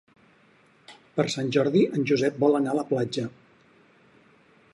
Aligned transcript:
Per 1.19 1.25
Sant 1.33 1.51
Jordi 1.57 1.83
en 1.99 2.09
Josep 2.13 2.43
vol 2.45 2.61
anar 2.61 2.73
a 2.73 2.79
la 2.81 2.87
platja. 2.95 3.31